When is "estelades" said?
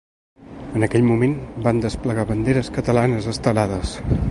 3.37-3.97